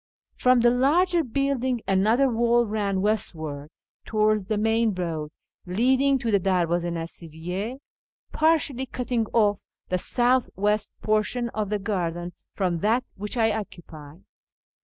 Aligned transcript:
From 0.35 0.61
the 0.61 0.71
larger 0.71 1.23
building 1.23 1.81
another 1.87 2.27
wall 2.27 2.65
ran 2.65 3.01
westwards 3.01 3.91
towards 4.03 4.45
the 4.45 4.57
main 4.57 4.95
road 4.95 5.29
leading 5.67 6.17
to 6.17 6.31
the 6.31 6.39
DerivAz6 6.39 6.97
i 6.97 7.05
N6jsiriyyi, 7.05 7.77
partially 8.33 8.87
cutting 8.87 9.27
off 9.27 9.63
the 9.89 9.99
south 9.99 10.49
west 10.55 10.93
portion 11.03 11.49
of 11.49 11.69
the 11.69 11.77
garden 11.77 12.33
from 12.51 12.79
that 12.79 13.03
which 13.15 13.37
I 13.37 13.51
occupied. 13.55 14.23